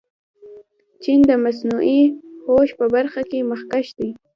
[1.03, 2.01] چین د مصنوعي
[2.45, 4.09] هوش په برخه کې مخکښ دی.